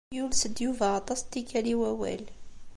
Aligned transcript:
Yules-d 0.15 0.57
Yuba 0.65 0.87
aṭas 0.99 1.21
n 1.23 1.27
tikkal 1.31 1.67
i 1.73 1.75
wawal. 1.79 2.23